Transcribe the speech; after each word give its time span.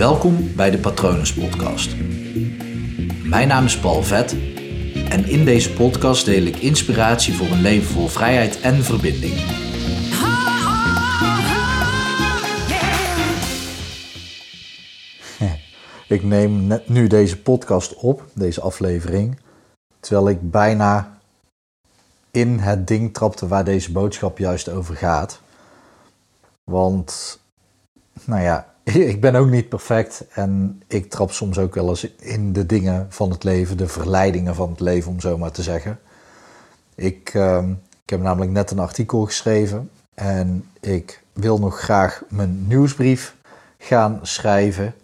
Welkom 0.00 0.54
bij 0.56 0.70
de 0.70 0.78
Patronus 0.78 1.34
Podcast. 1.34 1.96
Mijn 3.24 3.48
naam 3.48 3.64
is 3.64 3.78
Paul 3.78 4.02
Vet 4.02 4.32
en 5.08 5.24
in 5.24 5.44
deze 5.44 5.72
podcast 5.72 6.24
deel 6.24 6.42
ik 6.42 6.56
inspiratie 6.56 7.34
voor 7.34 7.46
een 7.46 7.60
leven 7.60 7.92
vol 7.92 8.08
vrijheid 8.08 8.60
en 8.60 8.84
verbinding. 8.84 9.34
Ik 16.16 16.22
neem 16.22 16.66
net 16.66 16.88
nu 16.88 17.06
deze 17.06 17.42
podcast 17.42 17.94
op, 17.94 18.24
deze 18.34 18.60
aflevering, 18.60 19.40
terwijl 19.98 20.28
ik 20.28 20.50
bijna 20.50 21.18
in 22.30 22.58
het 22.58 22.86
ding 22.86 23.14
trapte 23.14 23.48
waar 23.48 23.64
deze 23.64 23.92
boodschap 23.92 24.38
juist 24.38 24.68
over 24.68 24.96
gaat. 24.96 25.40
Want, 26.64 27.40
nou 28.24 28.42
ja, 28.42 28.69
ik 29.12 29.20
ben 29.20 29.34
ook 29.34 29.48
niet 29.48 29.68
perfect 29.68 30.24
en 30.30 30.82
ik 30.86 31.10
trap 31.10 31.32
soms 31.32 31.58
ook 31.58 31.74
wel 31.74 31.88
eens 31.88 32.14
in 32.16 32.52
de 32.52 32.66
dingen 32.66 33.06
van 33.08 33.30
het 33.30 33.44
leven, 33.44 33.76
de 33.76 33.88
verleidingen 33.88 34.54
van 34.54 34.70
het 34.70 34.80
leven, 34.80 35.10
om 35.10 35.20
zo 35.20 35.38
maar 35.38 35.50
te 35.50 35.62
zeggen. 35.62 35.98
Ik, 36.94 37.34
uh, 37.34 37.68
ik 38.04 38.10
heb 38.10 38.20
namelijk 38.20 38.50
net 38.50 38.70
een 38.70 38.78
artikel 38.78 39.24
geschreven 39.24 39.90
en 40.14 40.68
ik 40.80 41.22
wil 41.32 41.58
nog 41.58 41.80
graag 41.80 42.22
mijn 42.28 42.66
nieuwsbrief 42.66 43.36
gaan 43.78 44.18
schrijven. 44.22 44.94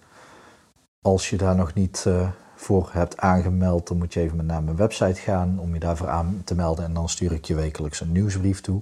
Als 1.02 1.30
je 1.30 1.36
daar 1.36 1.56
nog 1.56 1.74
niet 1.74 2.04
uh, 2.08 2.28
voor 2.54 2.88
hebt 2.92 3.16
aangemeld, 3.16 3.88
dan 3.88 3.98
moet 3.98 4.14
je 4.14 4.20
even 4.20 4.46
naar 4.46 4.62
mijn 4.62 4.76
website 4.76 5.20
gaan 5.20 5.58
om 5.60 5.74
je 5.74 5.80
daarvoor 5.80 6.08
aan 6.08 6.42
te 6.44 6.54
melden. 6.54 6.84
En 6.84 6.94
dan 6.94 7.08
stuur 7.08 7.32
ik 7.32 7.44
je 7.44 7.54
wekelijks 7.54 8.00
een 8.00 8.12
nieuwsbrief 8.12 8.60
toe. 8.60 8.80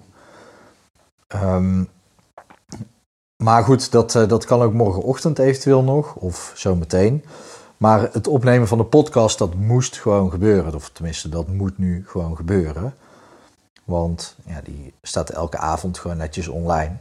Um, 1.34 1.88
maar 3.44 3.64
goed, 3.64 3.90
dat, 3.90 4.14
uh, 4.14 4.28
dat 4.28 4.44
kan 4.44 4.62
ook 4.62 4.72
morgenochtend 4.72 5.38
eventueel 5.38 5.82
nog, 5.82 6.14
of 6.14 6.52
zometeen. 6.54 7.24
Maar 7.76 8.08
het 8.12 8.28
opnemen 8.28 8.68
van 8.68 8.78
de 8.78 8.84
podcast, 8.84 9.38
dat 9.38 9.54
moest 9.54 9.98
gewoon 9.98 10.30
gebeuren. 10.30 10.74
Of 10.74 10.90
tenminste, 10.90 11.28
dat 11.28 11.48
moet 11.48 11.78
nu 11.78 12.04
gewoon 12.06 12.36
gebeuren. 12.36 12.94
Want 13.84 14.36
ja, 14.46 14.60
die 14.64 14.92
staat 15.02 15.30
elke 15.30 15.58
avond 15.58 15.98
gewoon 15.98 16.16
netjes 16.16 16.48
online. 16.48 16.96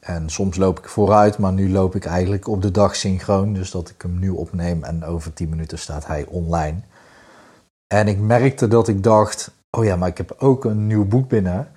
En 0.00 0.30
soms 0.30 0.56
loop 0.56 0.78
ik 0.78 0.88
vooruit, 0.88 1.38
maar 1.38 1.52
nu 1.52 1.70
loop 1.70 1.94
ik 1.94 2.04
eigenlijk 2.04 2.48
op 2.48 2.62
de 2.62 2.70
dag 2.70 2.96
synchroon. 2.96 3.52
Dus 3.52 3.70
dat 3.70 3.88
ik 3.88 4.02
hem 4.02 4.18
nu 4.18 4.30
opneem 4.30 4.84
en 4.84 5.04
over 5.04 5.32
10 5.32 5.48
minuten 5.48 5.78
staat 5.78 6.06
hij 6.06 6.24
online. 6.28 6.78
En 7.86 8.08
ik 8.08 8.18
merkte 8.18 8.68
dat 8.68 8.88
ik 8.88 9.02
dacht, 9.02 9.50
oh 9.70 9.84
ja, 9.84 9.96
maar 9.96 10.08
ik 10.08 10.16
heb 10.16 10.34
ook 10.38 10.64
een 10.64 10.86
nieuw 10.86 11.04
boek 11.04 11.28
binnen. 11.28 11.68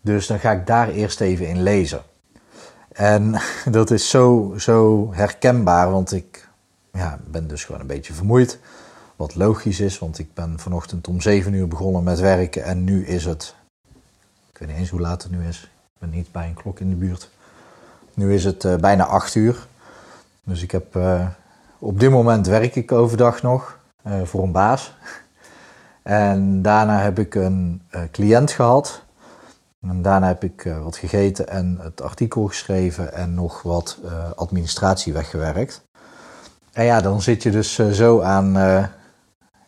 Dus 0.00 0.26
dan 0.26 0.38
ga 0.38 0.52
ik 0.52 0.66
daar 0.66 0.88
eerst 0.88 1.20
even 1.20 1.48
in 1.48 1.62
lezen. 1.62 2.02
En 2.92 3.40
dat 3.70 3.90
is 3.90 4.10
zo, 4.10 4.54
zo 4.58 5.08
herkenbaar, 5.12 5.90
want 5.90 6.12
ik 6.12 6.48
ja, 6.92 7.18
ben 7.26 7.48
dus 7.48 7.64
gewoon 7.64 7.80
een 7.80 7.86
beetje 7.86 8.12
vermoeid. 8.12 8.58
Wat 9.16 9.34
logisch 9.34 9.80
is, 9.80 9.98
want 9.98 10.18
ik 10.18 10.34
ben 10.34 10.58
vanochtend 10.58 11.08
om 11.08 11.20
7 11.20 11.52
uur 11.52 11.68
begonnen 11.68 12.02
met 12.02 12.20
werken 12.20 12.64
en 12.64 12.84
nu 12.84 13.06
is 13.06 13.24
het, 13.24 13.54
ik 14.52 14.58
weet 14.58 14.68
niet 14.68 14.76
eens 14.76 14.90
hoe 14.90 15.00
laat 15.00 15.22
het 15.22 15.32
nu 15.32 15.46
is. 15.48 15.62
Ik 15.62 15.98
ben 15.98 16.10
niet 16.10 16.32
bij 16.32 16.46
een 16.46 16.54
klok 16.54 16.80
in 16.80 16.88
de 16.88 16.96
buurt. 16.96 17.30
Nu 18.14 18.34
is 18.34 18.44
het 18.44 18.64
uh, 18.64 18.76
bijna 18.76 19.04
8 19.04 19.34
uur. 19.34 19.66
Dus 20.44 20.62
ik 20.62 20.70
heb, 20.70 20.96
uh, 20.96 21.26
op 21.78 22.00
dit 22.00 22.10
moment 22.10 22.46
werk 22.46 22.76
ik 22.76 22.92
overdag 22.92 23.42
nog 23.42 23.78
uh, 24.06 24.22
voor 24.22 24.42
een 24.42 24.52
baas. 24.52 24.92
En 26.02 26.62
daarna 26.62 27.00
heb 27.00 27.18
ik 27.18 27.34
een 27.34 27.82
cliënt 28.10 28.50
gehad. 28.50 29.02
En 29.80 30.02
daarna 30.02 30.26
heb 30.26 30.44
ik 30.44 30.64
uh, 30.64 30.82
wat 30.82 30.96
gegeten 30.96 31.48
en 31.48 31.78
het 31.80 32.02
artikel 32.02 32.46
geschreven 32.46 33.12
en 33.12 33.34
nog 33.34 33.62
wat 33.62 33.98
uh, 34.04 34.30
administratie 34.30 35.12
weggewerkt. 35.12 35.82
En 36.72 36.84
ja, 36.84 37.00
dan 37.00 37.22
zit 37.22 37.42
je 37.42 37.50
dus 37.50 37.78
uh, 37.78 37.90
zo 37.90 38.20
aan 38.20 38.52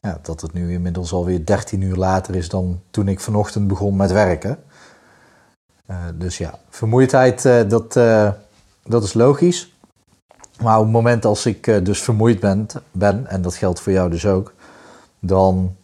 ja, 0.00 0.18
dat 0.22 0.40
het 0.40 0.52
nu 0.52 0.72
inmiddels 0.72 1.12
alweer 1.12 1.46
13 1.46 1.80
uur 1.80 1.96
later 1.96 2.34
is 2.34 2.48
dan 2.48 2.80
toen 2.90 3.08
ik 3.08 3.20
vanochtend 3.20 3.68
begon 3.68 3.96
met 3.96 4.12
werken. 4.12 4.58
dus 6.14 6.38
ja, 6.38 6.58
vermoeidheid, 6.68 7.42
dat, 7.42 7.92
dat 8.82 9.02
is 9.02 9.14
logisch. 9.14 9.74
Maar 10.62 10.76
op 10.76 10.82
het 10.82 10.92
moment 10.92 11.24
als 11.24 11.46
ik 11.46 11.84
dus 11.84 12.02
vermoeid 12.02 12.40
ben, 12.40 12.66
ben, 12.92 13.26
en 13.26 13.42
dat 13.42 13.54
geldt 13.54 13.80
voor 13.80 13.92
jou 13.92 14.10
dus 14.10 14.26
ook, 14.26 14.54
dan 15.18 15.76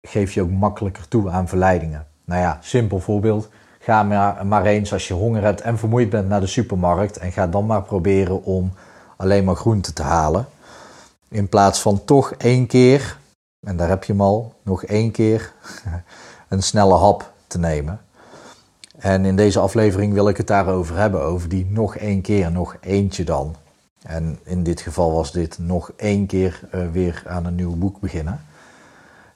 geef 0.00 0.32
je 0.32 0.42
ook 0.42 0.50
makkelijker 0.50 1.08
toe 1.08 1.30
aan 1.30 1.48
verleidingen. 1.48 2.06
Nou 2.24 2.40
ja, 2.40 2.58
simpel 2.60 3.00
voorbeeld. 3.00 3.48
Ga 3.84 4.02
maar, 4.44 4.64
eens 4.64 4.92
als 4.92 5.08
je 5.08 5.14
honger 5.14 5.42
hebt 5.42 5.60
en 5.60 5.78
vermoeid 5.78 6.10
bent 6.10 6.28
naar 6.28 6.40
de 6.40 6.46
supermarkt. 6.46 7.16
En 7.16 7.32
ga 7.32 7.46
dan 7.46 7.66
maar 7.66 7.82
proberen 7.82 8.44
om 8.44 8.72
alleen 9.16 9.44
maar 9.44 9.56
groenten 9.56 9.94
te 9.94 10.02
halen. 10.02 10.46
In 11.28 11.48
plaats 11.48 11.80
van 11.80 12.04
toch 12.04 12.32
één 12.32 12.66
keer, 12.66 13.18
en 13.60 13.76
daar 13.76 13.88
heb 13.88 14.04
je 14.04 14.12
hem 14.12 14.20
al, 14.20 14.54
nog 14.62 14.84
één 14.84 15.10
keer 15.10 15.52
een 16.48 16.62
snelle 16.62 16.94
hap 16.94 17.32
te 17.46 17.58
nemen. 17.58 18.00
En 18.98 19.24
in 19.24 19.36
deze 19.36 19.60
aflevering 19.60 20.12
wil 20.12 20.28
ik 20.28 20.36
het 20.36 20.46
daarover 20.46 20.96
hebben, 20.96 21.22
over 21.22 21.48
die 21.48 21.66
nog 21.70 21.96
één 21.96 22.20
keer, 22.20 22.52
nog 22.52 22.76
eentje 22.80 23.24
dan. 23.24 23.56
En 24.02 24.38
in 24.42 24.62
dit 24.62 24.80
geval 24.80 25.12
was 25.12 25.32
dit 25.32 25.58
nog 25.58 25.92
één 25.96 26.26
keer 26.26 26.60
uh, 26.74 26.90
weer 26.92 27.22
aan 27.26 27.46
een 27.46 27.54
nieuw 27.54 27.76
boek 27.76 28.00
beginnen. 28.00 28.40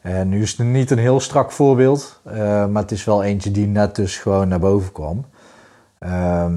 En 0.07 0.29
nu 0.29 0.43
is 0.43 0.57
het 0.57 0.67
niet 0.67 0.91
een 0.91 0.99
heel 0.99 1.21
strak 1.21 1.53
voorbeeld, 1.53 2.21
uh, 2.27 2.33
maar 2.67 2.83
het 2.83 2.91
is 2.91 3.05
wel 3.05 3.23
eentje 3.23 3.51
die 3.51 3.67
net 3.67 3.95
dus 3.95 4.19
gewoon 4.19 4.49
naar 4.49 4.59
boven 4.59 4.93
kwam. 4.93 5.25
Uh, 6.01 6.53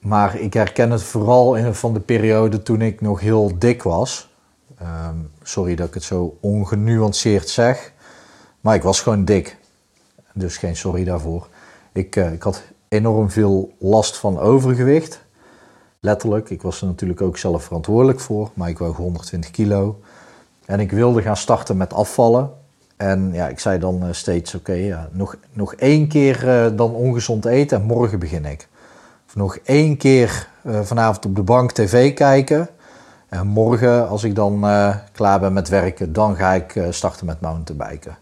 maar 0.00 0.38
ik 0.40 0.54
herken 0.54 0.90
het 0.90 1.02
vooral 1.02 1.54
in, 1.54 1.74
van 1.74 1.94
de 1.94 2.00
periode 2.00 2.62
toen 2.62 2.80
ik 2.80 3.00
nog 3.00 3.20
heel 3.20 3.58
dik 3.58 3.82
was. 3.82 4.34
Uh, 4.82 5.08
sorry 5.42 5.74
dat 5.74 5.88
ik 5.88 5.94
het 5.94 6.02
zo 6.02 6.36
ongenuanceerd 6.40 7.48
zeg, 7.48 7.92
maar 8.60 8.74
ik 8.74 8.82
was 8.82 9.00
gewoon 9.00 9.24
dik. 9.24 9.56
Dus 10.34 10.56
geen 10.56 10.76
sorry 10.76 11.04
daarvoor. 11.04 11.48
Ik, 11.92 12.16
uh, 12.16 12.32
ik 12.32 12.42
had 12.42 12.62
enorm 12.88 13.30
veel 13.30 13.74
last 13.78 14.16
van 14.16 14.38
overgewicht. 14.38 15.24
Letterlijk, 16.00 16.50
ik 16.50 16.62
was 16.62 16.80
er 16.80 16.86
natuurlijk 16.86 17.22
ook 17.22 17.38
zelf 17.38 17.64
verantwoordelijk 17.64 18.20
voor, 18.20 18.50
maar 18.54 18.68
ik 18.68 18.78
woog 18.78 18.96
120 18.96 19.50
kilo. 19.50 20.00
En 20.68 20.80
ik 20.80 20.90
wilde 20.90 21.22
gaan 21.22 21.36
starten 21.36 21.76
met 21.76 21.92
afvallen. 21.92 22.50
En 22.96 23.32
ja, 23.32 23.48
ik 23.48 23.58
zei 23.58 23.78
dan 23.78 24.14
steeds: 24.14 24.54
oké, 24.54 24.72
ja, 24.72 25.08
nog, 25.12 25.36
nog 25.52 25.74
één 25.74 26.08
keer 26.08 26.44
uh, 26.44 26.76
dan 26.76 26.94
ongezond 26.94 27.44
eten 27.44 27.80
en 27.80 27.86
morgen 27.86 28.18
begin 28.18 28.44
ik. 28.44 28.68
Of 29.26 29.36
nog 29.36 29.56
één 29.56 29.96
keer 29.96 30.48
uh, 30.62 30.80
vanavond 30.80 31.24
op 31.24 31.36
de 31.36 31.42
bank 31.42 31.72
tv 31.72 32.14
kijken. 32.14 32.68
En 33.28 33.46
morgen, 33.46 34.08
als 34.08 34.24
ik 34.24 34.34
dan 34.34 34.60
klaar 35.12 35.40
ben 35.40 35.52
met 35.52 35.68
werken, 35.68 36.12
dan 36.12 36.36
ga 36.36 36.52
ik 36.52 36.80
starten 36.90 37.26
met 37.26 37.40
mountainbiken. 37.40 38.16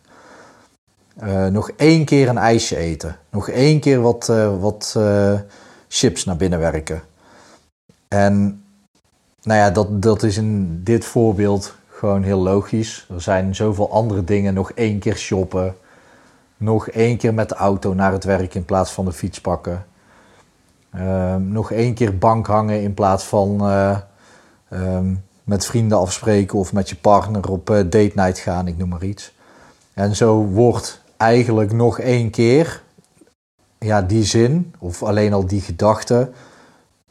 nog 1.51 1.71
één 1.77 2.05
keer 2.05 2.29
een 2.29 2.39
ijsje 2.39 2.77
eten. 2.77 3.17
Nog 3.31 3.49
één 3.49 3.81
keer 3.81 4.01
wat, 4.01 4.33
wat 4.61 4.97
chips 5.89 6.25
naar 6.25 6.37
binnen 6.37 6.59
werken. 6.59 7.03
En 8.09 8.65
nou 9.43 9.61
ja, 9.61 9.71
dat, 9.71 10.03
dat 10.03 10.23
is 10.23 10.37
in 10.37 10.81
dit 10.85 11.05
voorbeeld 11.05 11.75
gewoon 11.97 12.23
heel 12.23 12.39
logisch. 12.39 13.07
Er 13.15 13.23
zijn 13.23 13.55
zoveel 13.55 13.91
andere 13.91 14.25
dingen. 14.25 14.55
Nog 14.55 14.73
één 14.73 14.99
keer 14.99 15.17
shoppen. 15.17 15.77
Nog 16.57 16.89
één 16.89 17.17
keer 17.17 17.35
met 17.35 17.49
de 17.49 17.55
auto 17.55 17.95
naar 17.95 18.13
het 18.13 18.25
werk 18.25 18.55
in 18.55 18.65
plaats 18.65 18.93
van 18.93 19.05
de 19.05 19.13
fiets 19.13 19.41
pakken. 19.41 19.87
Uh, 20.95 21.37
nog 21.37 21.73
één 21.73 21.95
keer 21.95 22.19
bank 22.19 22.47
hangen 22.47 22.83
in 22.83 22.95
plaats 22.95 23.25
van 23.25 23.71
uh, 23.71 23.97
um, 24.73 25.25
met 25.45 25.67
vrienden 25.67 25.99
afspreken 25.99 26.59
of 26.59 26.73
met 26.73 26.89
je 26.89 26.97
partner 26.97 27.51
op 27.51 27.71
uh, 27.71 27.77
date 27.77 28.13
night 28.15 28.39
gaan, 28.39 28.67
ik 28.67 28.77
noem 28.77 28.89
maar 28.89 29.05
iets. 29.05 29.35
En 29.95 30.17
zo 30.17 30.45
wordt 30.45 31.01
eigenlijk 31.17 31.73
nog 31.73 31.99
één 31.99 32.31
keer 32.31 32.83
ja, 33.79 34.03
die 34.03 34.25
zin, 34.25 34.75
of 34.79 35.03
alleen 35.03 35.33
al 35.33 35.47
die 35.47 35.61
gedachte, 35.61 36.31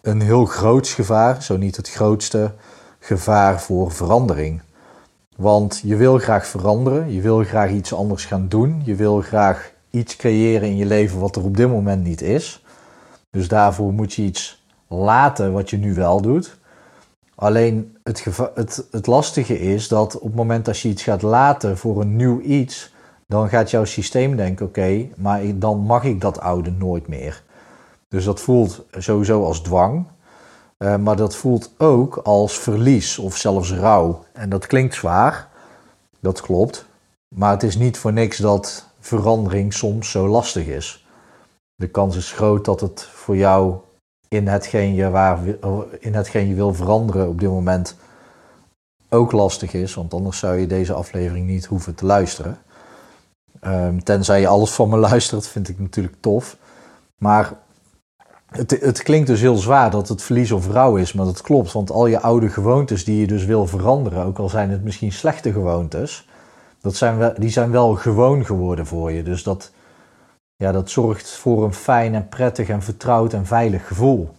een 0.02 0.22
heel 0.22 0.46
groot 0.46 0.88
gevaar, 0.88 1.44
zo 1.44 1.58
niet 1.58 1.76
het 1.76 1.90
grootste 1.90 2.52
gevaar 3.00 3.62
voor 3.62 3.92
verandering. 3.92 4.62
Want 5.36 5.82
je 5.84 5.96
wil 5.96 6.18
graag 6.18 6.48
veranderen, 6.48 7.12
je 7.12 7.22
wil 7.22 7.44
graag 7.44 7.72
iets 7.72 7.94
anders 7.94 8.26
gaan 8.26 8.48
doen, 8.48 8.82
je 8.86 8.96
wil 8.96 9.22
graag 9.22 9.72
iets 9.90 10.16
creëren 10.16 10.70
in 10.70 10.76
je 10.76 10.86
leven 10.86 11.20
wat 11.20 11.36
er 11.36 11.44
op 11.44 11.58
dit 11.58 11.70
moment 11.70 12.04
niet 12.04 12.22
is. 12.22 12.64
Dus 13.30 13.48
daarvoor 13.48 13.94
moet 13.94 14.14
je 14.14 14.22
iets 14.22 14.66
laten 14.88 15.54
wat 15.54 15.70
je 15.70 15.78
nu 15.78 15.94
wel 15.94 16.22
doet. 16.22 16.58
Alleen 17.36 17.98
het, 18.04 18.26
het, 18.54 18.88
het 18.92 19.08
lastige 19.08 19.60
is 19.60 19.88
dat 19.88 20.16
op 20.16 20.28
het 20.28 20.36
moment 20.36 20.66
dat 20.66 20.80
je 20.80 20.90
iets 20.90 21.04
gaat 21.04 21.22
laten 21.22 21.78
voor 21.78 22.02
een 22.02 22.16
nieuw 22.16 22.40
iets, 22.42 22.94
dan 23.28 23.50
gaat 23.50 23.72
jouw 23.72 23.86
systeem 23.86 24.36
denken: 24.36 24.66
oké, 24.66 25.08
maar 25.16 25.42
dan 25.56 25.80
mag 25.80 26.04
ik 26.04 26.22
dat 26.22 26.40
oude 26.40 26.72
nooit 26.72 27.08
meer. 27.08 27.44
Dus 28.08 28.26
dat 28.26 28.40
voelt 28.40 28.86
sowieso 28.98 29.44
als 29.44 29.60
dwang. 29.60 30.06
Uh, 30.78 30.96
maar 30.96 31.16
dat 31.16 31.36
voelt 31.36 31.72
ook 31.78 32.18
als 32.18 32.60
verlies 32.60 33.20
of 33.20 33.38
zelfs 33.38 33.72
rouw. 33.72 34.24
En 34.32 34.50
dat 34.50 34.68
klinkt 34.68 34.96
zwaar, 34.96 35.50
dat 36.20 36.42
klopt. 36.42 36.86
Maar 37.36 37.52
het 37.52 37.64
is 37.64 37.76
niet 37.76 37.98
voor 37.98 38.14
niks 38.14 38.38
dat 38.38 38.86
verandering 39.00 39.74
soms 39.74 40.12
zo 40.12 40.28
lastig 40.28 40.66
is. 40.66 41.08
De 41.76 41.88
kans 41.88 42.16
is 42.16 42.32
groot 42.32 42.66
dat 42.66 42.82
het 42.82 43.02
voor 43.02 43.38
jou 43.38 43.76
in 44.28 44.48
hetgeen 44.48 44.94
je, 44.94 45.10
waar, 45.10 45.40
in 46.00 46.14
hetgeen 46.14 46.48
je 46.48 46.56
wil 46.56 46.74
veranderen 46.74 47.28
op 47.28 47.40
dit 47.40 47.50
moment 47.50 47.96
ook 49.10 49.32
lastig 49.32 49.74
is, 49.74 49.94
want 49.94 50.14
anders 50.14 50.40
zou 50.40 50.56
je 50.56 50.68
deze 50.68 50.94
aflevering 50.94 51.48
niet 51.48 51.66
hoeven 51.66 51.96
te 51.96 52.06
luisteren. 52.06 52.58
Um, 53.62 54.04
tenzij 54.04 54.40
je 54.40 54.48
alles 54.48 54.72
van 54.72 54.90
me 54.90 54.98
luistert, 55.10 55.48
vind 55.48 55.70
ik 55.70 55.80
natuurlijk 55.80 56.16
tof. 56.20 56.58
Maar 57.18 57.54
het, 58.46 58.72
het, 58.82 59.04
klinkt 59.04 59.28
dus 59.28 59.42
heel 59.42 59.56
zwaar 59.56 59.92
dat 59.92 60.08
het 60.08 60.22
verlies 60.22 60.52
of 60.52 60.68
rouw 60.68 60.96
is, 60.96 61.14
maar 61.14 61.26
dat 61.26 61.42
klopt. 61.42 61.72
Want 61.72 61.92
al 61.92 62.08
je 62.08 62.22
oude 62.22 62.50
gewoontes 62.50 63.04
die 63.04 63.20
je 63.20 63.28
dus 63.28 63.46
wil 63.46 63.68
veranderen, 63.68 64.26
ook 64.26 64.38
al 64.38 64.50
zijn 64.50 64.70
het 64.70 64.84
misschien 64.84 65.12
slechte 65.12 65.52
gewoontes, 65.52 66.28
dat 66.82 66.96
zijn 66.96 67.18
wel, 67.18 67.34
die 67.38 67.50
zijn 67.50 67.72
wel 67.72 67.96
gewoon 67.96 68.46
geworden 68.46 68.86
voor 68.86 69.12
je. 69.12 69.24
Dus 69.24 69.44
dat, 69.44 69.72
ja, 70.56 70.72
dat 70.72 70.90
zorgt 70.90 71.30
voor 71.30 71.64
een 71.64 71.74
fijn 71.74 72.16
en 72.16 72.30
prettig 72.30 72.70
en 72.70 72.82
vertrouwd 72.82 73.34
en 73.34 73.46
veilig 73.46 73.88
gevoel. 73.88 74.30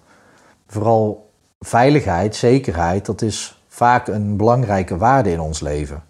Vooral 0.67 1.31
veiligheid, 1.58 2.37
zekerheid, 2.37 3.06
dat 3.06 3.23
is 3.23 3.62
vaak 3.69 4.08
een 4.08 4.37
belangrijke 4.37 4.97
waarde 4.97 5.31
in 5.31 5.41
ons 5.41 5.61
leven. 5.61 6.03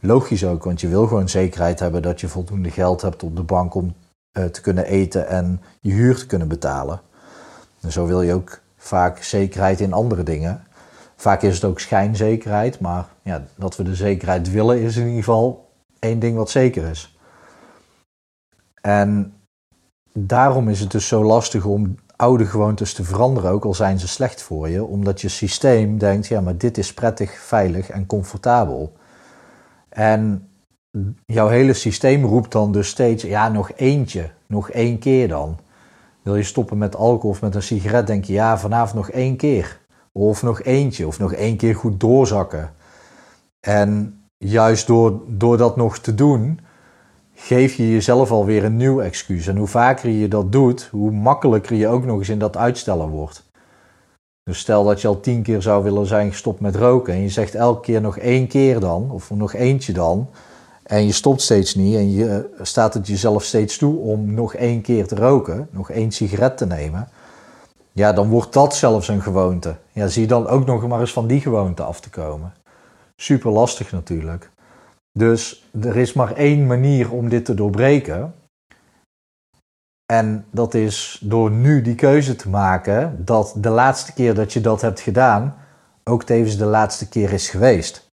Logisch 0.00 0.44
ook, 0.44 0.64
want 0.64 0.80
je 0.80 0.88
wil 0.88 1.06
gewoon 1.06 1.28
zekerheid 1.28 1.80
hebben 1.80 2.02
dat 2.02 2.20
je 2.20 2.28
voldoende 2.28 2.70
geld 2.70 3.02
hebt 3.02 3.22
op 3.22 3.36
de 3.36 3.42
bank 3.42 3.74
om 3.74 3.94
uh, 4.32 4.44
te 4.44 4.60
kunnen 4.60 4.84
eten 4.84 5.28
en 5.28 5.62
je 5.80 5.92
huur 5.92 6.16
te 6.16 6.26
kunnen 6.26 6.48
betalen. 6.48 7.00
En 7.80 7.92
zo 7.92 8.06
wil 8.06 8.22
je 8.22 8.34
ook 8.34 8.60
vaak 8.76 9.22
zekerheid 9.22 9.80
in 9.80 9.92
andere 9.92 10.22
dingen. 10.22 10.64
Vaak 11.16 11.42
is 11.42 11.54
het 11.54 11.64
ook 11.64 11.80
schijnzekerheid, 11.80 12.80
maar 12.80 13.06
ja, 13.22 13.44
dat 13.56 13.76
we 13.76 13.82
de 13.82 13.94
zekerheid 13.94 14.50
willen 14.50 14.80
is 14.80 14.96
in 14.96 15.06
ieder 15.06 15.18
geval 15.18 15.70
één 15.98 16.18
ding 16.18 16.36
wat 16.36 16.50
zeker 16.50 16.90
is. 16.90 17.18
En 18.80 19.34
daarom 20.12 20.68
is 20.68 20.80
het 20.80 20.90
dus 20.90 21.08
zo 21.08 21.24
lastig 21.24 21.64
om 21.64 21.96
oude 22.16 22.46
gewoontes 22.46 22.92
te 22.94 23.04
veranderen, 23.04 23.50
ook 23.50 23.64
al 23.64 23.74
zijn 23.74 23.98
ze 23.98 24.08
slecht 24.08 24.42
voor 24.42 24.68
je, 24.68 24.84
omdat 24.84 25.20
je 25.20 25.28
systeem 25.28 25.98
denkt, 25.98 26.26
ja, 26.26 26.40
maar 26.40 26.56
dit 26.56 26.78
is 26.78 26.94
prettig, 26.94 27.38
veilig 27.38 27.90
en 27.90 28.06
comfortabel. 28.06 28.92
En 29.88 30.48
jouw 31.26 31.48
hele 31.48 31.72
systeem 31.72 32.24
roept 32.24 32.52
dan 32.52 32.72
dus 32.72 32.88
steeds, 32.88 33.22
ja, 33.22 33.48
nog 33.48 33.72
eentje, 33.76 34.30
nog 34.46 34.70
één 34.70 34.98
keer 34.98 35.28
dan. 35.28 35.58
Wil 36.22 36.36
je 36.36 36.42
stoppen 36.42 36.78
met 36.78 36.96
alcohol 36.96 37.30
of 37.30 37.40
met 37.40 37.54
een 37.54 37.62
sigaret, 37.62 38.06
denk 38.06 38.24
je, 38.24 38.32
ja, 38.32 38.58
vanavond 38.58 38.94
nog 38.94 39.10
één 39.10 39.36
keer. 39.36 39.80
Of 40.12 40.42
nog 40.42 40.62
eentje, 40.62 41.06
of 41.06 41.18
nog 41.18 41.32
één 41.32 41.56
keer 41.56 41.74
goed 41.74 42.00
doorzakken. 42.00 42.72
En 43.60 44.20
juist 44.36 44.86
door, 44.86 45.20
door 45.26 45.56
dat 45.56 45.76
nog 45.76 45.98
te 45.98 46.14
doen, 46.14 46.60
geef 47.34 47.74
je 47.74 47.90
jezelf 47.90 48.30
alweer 48.30 48.64
een 48.64 48.76
nieuw 48.76 49.00
excuus. 49.00 49.46
En 49.46 49.56
hoe 49.56 49.66
vaker 49.66 50.10
je 50.10 50.28
dat 50.28 50.52
doet, 50.52 50.88
hoe 50.90 51.10
makkelijker 51.10 51.76
je 51.76 51.88
ook 51.88 52.04
nog 52.04 52.18
eens 52.18 52.28
in 52.28 52.38
dat 52.38 52.56
uitstellen 52.56 53.08
wordt. 53.08 53.48
Dus 54.42 54.58
stel 54.58 54.84
dat 54.84 55.00
je 55.00 55.08
al 55.08 55.20
tien 55.20 55.42
keer 55.42 55.62
zou 55.62 55.82
willen 55.82 56.06
zijn 56.06 56.30
gestopt 56.30 56.60
met 56.60 56.76
roken 56.76 57.14
en 57.14 57.20
je 57.20 57.28
zegt 57.28 57.54
elke 57.54 57.80
keer 57.80 58.00
nog 58.00 58.18
één 58.18 58.46
keer 58.46 58.80
dan, 58.80 59.10
of 59.10 59.30
nog 59.30 59.54
eentje 59.54 59.92
dan, 59.92 60.28
en 60.90 61.06
je 61.06 61.12
stopt 61.12 61.42
steeds 61.42 61.74
niet 61.74 61.96
en 61.96 62.12
je 62.12 62.50
staat 62.62 62.94
het 62.94 63.06
jezelf 63.06 63.44
steeds 63.44 63.78
toe 63.78 63.98
om 63.98 64.34
nog 64.34 64.54
één 64.54 64.80
keer 64.80 65.06
te 65.06 65.14
roken, 65.14 65.68
nog 65.70 65.90
één 65.90 66.10
sigaret 66.10 66.56
te 66.56 66.66
nemen, 66.66 67.08
ja, 67.92 68.12
dan 68.12 68.28
wordt 68.28 68.52
dat 68.52 68.74
zelfs 68.74 69.08
een 69.08 69.22
gewoonte. 69.22 69.76
Ja, 69.92 70.06
zie 70.06 70.22
je 70.22 70.28
dan 70.28 70.46
ook 70.46 70.66
nog 70.66 70.86
maar 70.86 71.00
eens 71.00 71.12
van 71.12 71.26
die 71.26 71.40
gewoonte 71.40 71.82
af 71.82 72.00
te 72.00 72.10
komen. 72.10 72.52
Super 73.16 73.50
lastig 73.50 73.92
natuurlijk. 73.92 74.50
Dus 75.18 75.70
er 75.80 75.96
is 75.96 76.12
maar 76.12 76.32
één 76.32 76.66
manier 76.66 77.12
om 77.12 77.28
dit 77.28 77.44
te 77.44 77.54
doorbreken. 77.54 78.34
En 80.12 80.46
dat 80.50 80.74
is 80.74 81.20
door 81.22 81.50
nu 81.50 81.82
die 81.82 81.94
keuze 81.94 82.36
te 82.36 82.48
maken 82.48 83.24
dat 83.24 83.54
de 83.56 83.70
laatste 83.70 84.12
keer 84.12 84.34
dat 84.34 84.52
je 84.52 84.60
dat 84.60 84.80
hebt 84.80 85.00
gedaan 85.00 85.56
ook 86.04 86.24
tevens 86.24 86.56
de 86.56 86.64
laatste 86.64 87.08
keer 87.08 87.32
is 87.32 87.48
geweest. 87.48 88.09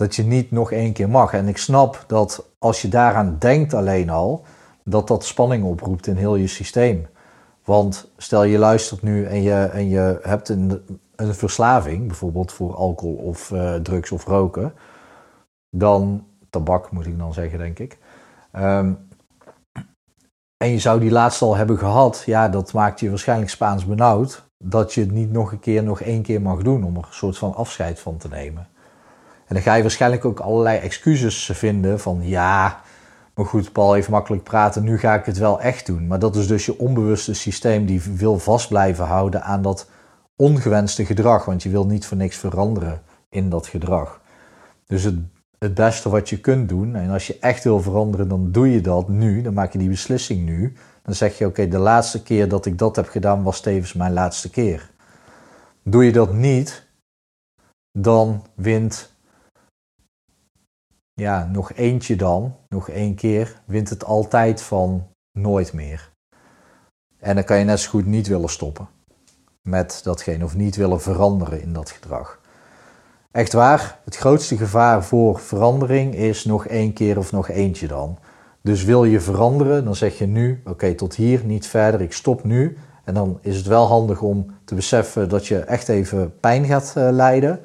Dat 0.00 0.16
je 0.16 0.22
niet 0.22 0.50
nog 0.50 0.72
één 0.72 0.92
keer 0.92 1.08
mag. 1.08 1.32
En 1.32 1.48
ik 1.48 1.56
snap 1.56 2.04
dat 2.06 2.46
als 2.58 2.82
je 2.82 2.88
daaraan 2.88 3.36
denkt 3.38 3.74
alleen 3.74 4.10
al, 4.10 4.44
dat 4.84 5.08
dat 5.08 5.24
spanning 5.24 5.64
oproept 5.64 6.06
in 6.06 6.16
heel 6.16 6.34
je 6.34 6.46
systeem. 6.46 7.06
Want 7.64 8.10
stel 8.16 8.44
je 8.44 8.58
luistert 8.58 9.02
nu 9.02 9.24
en 9.24 9.42
je, 9.42 9.54
en 9.54 9.88
je 9.88 10.18
hebt 10.22 10.48
een, 10.48 10.82
een 11.16 11.34
verslaving, 11.34 12.06
bijvoorbeeld 12.06 12.52
voor 12.52 12.74
alcohol 12.74 13.14
of 13.14 13.50
uh, 13.50 13.74
drugs 13.74 14.10
of 14.10 14.24
roken, 14.24 14.72
dan 15.76 16.26
tabak 16.50 16.90
moet 16.90 17.06
ik 17.06 17.18
dan 17.18 17.32
zeggen, 17.32 17.58
denk 17.58 17.78
ik. 17.78 17.98
Um, 18.56 19.08
en 20.56 20.70
je 20.70 20.78
zou 20.78 21.00
die 21.00 21.10
laatste 21.10 21.44
al 21.44 21.56
hebben 21.56 21.78
gehad, 21.78 22.22
ja, 22.26 22.48
dat 22.48 22.72
maakt 22.72 23.00
je 23.00 23.08
waarschijnlijk 23.08 23.50
Spaans 23.50 23.86
benauwd. 23.86 24.48
Dat 24.64 24.94
je 24.94 25.00
het 25.00 25.10
niet 25.10 25.32
nog 25.32 25.52
een 25.52 25.60
keer, 25.60 25.82
nog 25.82 26.00
één 26.00 26.22
keer 26.22 26.42
mag 26.42 26.62
doen 26.62 26.84
om 26.84 26.96
er 26.96 27.04
een 27.06 27.12
soort 27.12 27.38
van 27.38 27.54
afscheid 27.54 28.00
van 28.00 28.16
te 28.16 28.28
nemen. 28.28 28.68
En 29.50 29.56
dan 29.56 29.62
ga 29.62 29.74
je 29.74 29.82
waarschijnlijk 29.82 30.24
ook 30.24 30.40
allerlei 30.40 30.78
excuses 30.78 31.50
vinden 31.52 32.00
van 32.00 32.20
ja, 32.22 32.80
maar 33.34 33.46
goed, 33.46 33.72
Paul 33.72 33.92
heeft 33.92 34.08
makkelijk 34.08 34.42
praten, 34.42 34.84
nu 34.84 34.98
ga 34.98 35.14
ik 35.14 35.24
het 35.24 35.38
wel 35.38 35.60
echt 35.60 35.86
doen. 35.86 36.06
Maar 36.06 36.18
dat 36.18 36.36
is 36.36 36.46
dus 36.46 36.66
je 36.66 36.78
onbewuste 36.78 37.34
systeem 37.34 37.86
die 37.86 38.02
wil 38.02 38.38
vast 38.38 38.68
blijven 38.68 39.04
houden 39.04 39.42
aan 39.42 39.62
dat 39.62 39.88
ongewenste 40.36 41.04
gedrag, 41.04 41.44
want 41.44 41.62
je 41.62 41.68
wil 41.68 41.86
niet 41.86 42.06
voor 42.06 42.16
niks 42.16 42.36
veranderen 42.36 43.02
in 43.28 43.50
dat 43.50 43.66
gedrag. 43.66 44.20
Dus 44.86 45.02
het 45.02 45.18
het 45.60 45.74
beste 45.74 46.08
wat 46.08 46.28
je 46.28 46.40
kunt 46.40 46.68
doen. 46.68 46.94
En 46.94 47.10
als 47.10 47.26
je 47.26 47.38
echt 47.40 47.64
wil 47.64 47.80
veranderen, 47.80 48.28
dan 48.28 48.52
doe 48.52 48.72
je 48.72 48.80
dat 48.80 49.08
nu. 49.08 49.42
Dan 49.42 49.54
maak 49.54 49.72
je 49.72 49.78
die 49.78 49.88
beslissing 49.88 50.44
nu. 50.44 50.72
Dan 51.02 51.14
zeg 51.14 51.38
je: 51.38 51.46
Oké, 51.46 51.68
de 51.68 51.78
laatste 51.78 52.22
keer 52.22 52.48
dat 52.48 52.66
ik 52.66 52.78
dat 52.78 52.96
heb 52.96 53.08
gedaan 53.08 53.42
was 53.42 53.60
tevens 53.60 53.92
mijn 53.92 54.12
laatste 54.12 54.50
keer. 54.50 54.90
Doe 55.82 56.04
je 56.04 56.12
dat 56.12 56.32
niet, 56.32 56.86
dan 57.98 58.46
wint 58.54 59.09
ja, 61.20 61.48
nog 61.52 61.72
eentje 61.72 62.16
dan, 62.16 62.56
nog 62.68 62.88
één 62.88 63.14
keer, 63.14 63.60
wint 63.64 63.88
het 63.88 64.04
altijd 64.04 64.62
van 64.62 65.06
nooit 65.32 65.72
meer. 65.72 66.12
En 67.18 67.34
dan 67.34 67.44
kan 67.44 67.58
je 67.58 67.64
net 67.64 67.80
zo 67.80 67.90
goed 67.90 68.06
niet 68.06 68.26
willen 68.26 68.48
stoppen 68.48 68.88
met 69.62 70.00
datgene 70.02 70.44
of 70.44 70.56
niet 70.56 70.76
willen 70.76 71.00
veranderen 71.00 71.62
in 71.62 71.72
dat 71.72 71.90
gedrag. 71.90 72.40
Echt 73.30 73.52
waar, 73.52 73.98
het 74.04 74.16
grootste 74.16 74.56
gevaar 74.56 75.04
voor 75.04 75.38
verandering 75.38 76.14
is 76.14 76.44
nog 76.44 76.66
één 76.66 76.92
keer 76.92 77.18
of 77.18 77.32
nog 77.32 77.48
eentje 77.48 77.86
dan. 77.86 78.18
Dus 78.62 78.84
wil 78.84 79.04
je 79.04 79.20
veranderen, 79.20 79.84
dan 79.84 79.96
zeg 79.96 80.18
je 80.18 80.26
nu, 80.26 80.62
oké, 80.64 80.94
tot 80.94 81.14
hier, 81.14 81.44
niet 81.44 81.66
verder, 81.66 82.00
ik 82.00 82.12
stop 82.12 82.44
nu. 82.44 82.76
En 83.04 83.14
dan 83.14 83.38
is 83.40 83.56
het 83.56 83.66
wel 83.66 83.86
handig 83.86 84.22
om 84.22 84.46
te 84.64 84.74
beseffen 84.74 85.28
dat 85.28 85.46
je 85.46 85.58
echt 85.58 85.88
even 85.88 86.38
pijn 86.40 86.64
gaat 86.64 86.94
uh, 86.96 87.08
lijden. 87.10 87.60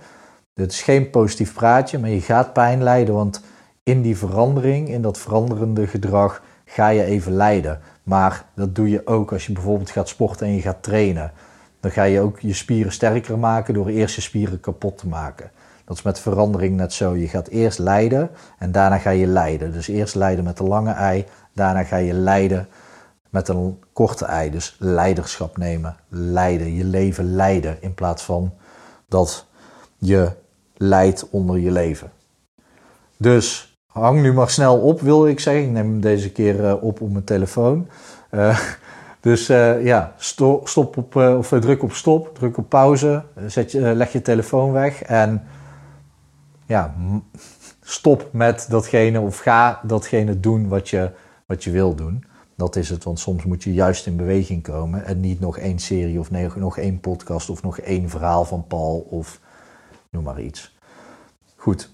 Dit 0.55 0.71
is 0.71 0.81
geen 0.81 1.09
positief 1.09 1.53
praatje, 1.53 1.99
maar 1.99 2.09
je 2.09 2.21
gaat 2.21 2.53
pijn 2.53 2.83
lijden, 2.83 3.13
want 3.13 3.41
in 3.83 4.01
die 4.01 4.17
verandering, 4.17 4.89
in 4.89 5.01
dat 5.01 5.17
veranderende 5.17 5.87
gedrag, 5.87 6.41
ga 6.65 6.87
je 6.87 7.03
even 7.03 7.31
lijden. 7.31 7.79
Maar 8.03 8.45
dat 8.53 8.75
doe 8.75 8.89
je 8.89 9.07
ook 9.07 9.33
als 9.33 9.45
je 9.45 9.53
bijvoorbeeld 9.53 9.89
gaat 9.89 10.07
sporten 10.09 10.47
en 10.47 10.55
je 10.55 10.61
gaat 10.61 10.83
trainen. 10.83 11.31
Dan 11.79 11.91
ga 11.91 12.03
je 12.03 12.19
ook 12.19 12.39
je 12.39 12.53
spieren 12.53 12.91
sterker 12.91 13.39
maken 13.39 13.73
door 13.73 13.87
eerst 13.87 14.15
je 14.15 14.21
spieren 14.21 14.59
kapot 14.59 14.97
te 14.97 15.07
maken. 15.07 15.51
Dat 15.85 15.97
is 15.97 16.03
met 16.03 16.19
verandering 16.19 16.75
net 16.75 16.93
zo. 16.93 17.15
Je 17.15 17.27
gaat 17.27 17.47
eerst 17.47 17.79
lijden 17.79 18.29
en 18.59 18.71
daarna 18.71 18.97
ga 18.97 19.09
je 19.09 19.27
lijden. 19.27 19.71
Dus 19.71 19.87
eerst 19.87 20.15
lijden 20.15 20.43
met 20.43 20.57
de 20.57 20.63
lange 20.63 20.91
ei, 20.91 21.25
daarna 21.53 21.83
ga 21.83 21.97
je 21.97 22.13
lijden 22.13 22.67
met 23.29 23.47
een 23.47 23.79
korte 23.93 24.25
ei. 24.25 24.51
Dus 24.51 24.75
leiderschap 24.79 25.57
nemen, 25.57 25.95
lijden, 26.09 26.75
je 26.75 26.83
leven 26.83 27.35
leiden 27.35 27.77
in 27.81 27.93
plaats 27.93 28.23
van 28.23 28.53
dat 29.07 29.45
je 29.97 30.31
lijdt 30.77 31.29
onder 31.29 31.59
je 31.59 31.71
leven. 31.71 32.11
Dus 33.17 33.77
hang 33.87 34.21
nu 34.21 34.33
maar 34.33 34.49
snel 34.49 34.77
op, 34.77 35.01
wil 35.01 35.27
ik 35.27 35.39
zeggen. 35.39 35.63
Ik 35.63 35.69
neem 35.69 35.89
hem 35.89 36.01
deze 36.01 36.31
keer 36.31 36.65
eh, 36.65 36.83
op 36.83 37.01
op 37.01 37.11
mijn 37.11 37.23
telefoon. 37.23 37.87
Uh, 38.31 38.59
dus 39.19 39.49
uh, 39.49 39.85
ja, 39.85 40.13
stop 40.17 40.97
op, 40.97 41.15
of 41.15 41.47
druk 41.47 41.83
op 41.83 41.91
stop, 41.91 42.35
druk 42.35 42.57
op 42.57 42.69
pauze, 42.69 43.23
zet 43.47 43.71
je, 43.71 43.79
leg 43.79 44.11
je 44.11 44.21
telefoon 44.21 44.71
weg 44.71 45.01
en 45.03 45.43
ja, 46.65 46.95
stop 47.81 48.29
met 48.31 48.65
datgene 48.69 49.19
of 49.19 49.39
ga 49.39 49.79
datgene 49.83 50.39
doen 50.39 50.67
wat 50.67 50.89
je, 50.89 51.11
wat 51.45 51.63
je 51.63 51.71
wil 51.71 51.95
doen. 51.95 52.23
Dat 52.55 52.75
is 52.75 52.89
het, 52.89 53.03
want 53.03 53.19
soms 53.19 53.43
moet 53.43 53.63
je 53.63 53.73
juist 53.73 54.05
in 54.05 54.15
beweging 54.15 54.63
komen 54.63 55.05
en 55.05 55.19
niet 55.19 55.39
nog 55.39 55.57
één 55.57 55.79
serie 55.79 56.19
of 56.19 56.31
nog 56.55 56.77
één 56.77 56.99
podcast 56.99 57.49
of 57.49 57.63
nog 57.63 57.79
één 57.79 58.09
verhaal 58.09 58.45
van 58.45 58.67
Paul 58.67 59.07
of 59.09 59.39
noem 60.15 60.23
maar 60.23 60.41
iets. 60.41 60.77
Goed. 61.55 61.93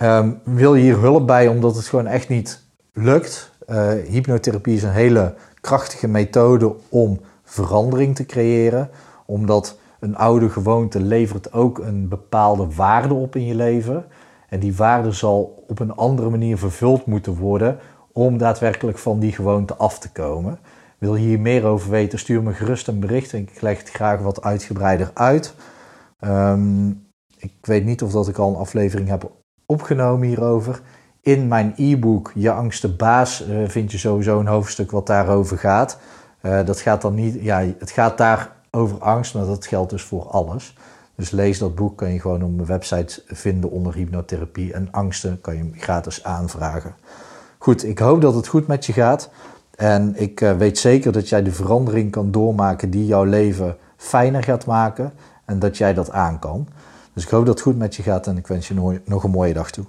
Um, 0.00 0.40
wil 0.44 0.74
je 0.74 0.82
hier 0.82 0.98
hulp 0.98 1.26
bij 1.26 1.48
omdat 1.48 1.76
het 1.76 1.86
gewoon 1.86 2.06
echt 2.06 2.28
niet 2.28 2.62
lukt? 2.92 3.50
Uh, 3.68 3.90
hypnotherapie 4.08 4.76
is 4.76 4.82
een 4.82 4.90
hele 4.90 5.34
krachtige 5.60 6.08
methode 6.08 6.74
om 6.88 7.20
verandering 7.44 8.14
te 8.14 8.26
creëren, 8.26 8.90
omdat 9.26 9.78
een 10.00 10.16
oude 10.16 10.50
gewoonte 10.50 11.00
levert 11.00 11.52
ook 11.52 11.78
een 11.78 12.08
bepaalde 12.08 12.66
waarde 12.74 13.14
op 13.14 13.36
in 13.36 13.46
je 13.46 13.54
leven. 13.54 14.04
En 14.48 14.60
die 14.60 14.76
waarde 14.76 15.12
zal 15.12 15.64
op 15.68 15.78
een 15.78 15.94
andere 15.94 16.30
manier 16.30 16.58
vervuld 16.58 17.06
moeten 17.06 17.36
worden 17.36 17.78
om 18.12 18.38
daadwerkelijk 18.38 18.98
van 18.98 19.18
die 19.18 19.32
gewoonte 19.32 19.74
af 19.76 19.98
te 19.98 20.12
komen. 20.12 20.58
Wil 20.98 21.14
je 21.14 21.26
hier 21.26 21.40
meer 21.40 21.64
over 21.64 21.90
weten, 21.90 22.18
stuur 22.18 22.42
me 22.42 22.52
gerust 22.52 22.88
een 22.88 23.00
bericht. 23.00 23.32
Ik 23.32 23.60
leg 23.60 23.78
het 23.78 23.90
graag 23.90 24.20
wat 24.20 24.42
uitgebreider 24.42 25.10
uit. 25.14 25.54
Um, 26.20 27.11
ik 27.42 27.66
weet 27.66 27.84
niet 27.84 28.02
of 28.02 28.12
dat 28.12 28.28
ik 28.28 28.38
al 28.38 28.48
een 28.48 28.56
aflevering 28.56 29.08
heb 29.08 29.30
opgenomen 29.66 30.28
hierover. 30.28 30.80
In 31.20 31.48
mijn 31.48 31.72
e-book 31.76 32.32
Je 32.34 32.50
Angst 32.50 32.82
de 32.82 32.94
Baas 32.94 33.46
uh, 33.48 33.68
vind 33.68 33.92
je 33.92 33.98
sowieso 33.98 34.40
een 34.40 34.46
hoofdstuk 34.46 34.90
wat 34.90 35.06
daarover 35.06 35.58
gaat. 35.58 35.98
Uh, 36.42 36.64
dat 36.64 36.80
gaat 36.80 37.02
dan 37.02 37.14
niet, 37.14 37.38
ja, 37.40 37.64
het 37.78 37.90
gaat 37.90 38.18
daar 38.18 38.52
over 38.70 38.98
angst, 38.98 39.34
maar 39.34 39.46
dat 39.46 39.66
geldt 39.66 39.90
dus 39.90 40.02
voor 40.02 40.22
alles. 40.22 40.76
Dus 41.14 41.30
lees 41.30 41.58
dat 41.58 41.74
boek, 41.74 41.96
kan 41.96 42.12
je 42.12 42.20
gewoon 42.20 42.42
op 42.42 42.54
mijn 42.54 42.66
website 42.68 43.22
vinden 43.26 43.70
onder 43.70 43.94
hypnotherapie. 43.94 44.72
En 44.72 44.88
angsten 44.90 45.40
kan 45.40 45.56
je 45.56 45.70
gratis 45.72 46.24
aanvragen. 46.24 46.94
Goed, 47.58 47.84
ik 47.84 47.98
hoop 47.98 48.20
dat 48.20 48.34
het 48.34 48.46
goed 48.46 48.66
met 48.66 48.86
je 48.86 48.92
gaat. 48.92 49.30
En 49.76 50.14
ik 50.16 50.40
uh, 50.40 50.56
weet 50.56 50.78
zeker 50.78 51.12
dat 51.12 51.28
jij 51.28 51.42
de 51.42 51.52
verandering 51.52 52.10
kan 52.10 52.30
doormaken 52.30 52.90
die 52.90 53.06
jouw 53.06 53.24
leven 53.24 53.76
fijner 53.96 54.42
gaat 54.42 54.66
maken. 54.66 55.12
En 55.44 55.58
dat 55.58 55.76
jij 55.76 55.94
dat 55.94 56.10
aan 56.10 56.38
kan. 56.38 56.68
Dus 57.14 57.24
ik 57.24 57.30
hoop 57.30 57.46
dat 57.46 57.54
het 57.54 57.62
goed 57.62 57.78
met 57.78 57.96
je 57.96 58.02
gaat 58.02 58.26
en 58.26 58.36
ik 58.36 58.46
wens 58.46 58.68
je 58.68 59.00
nog 59.04 59.24
een 59.24 59.30
mooie 59.30 59.52
dag 59.52 59.70
toe. 59.70 59.84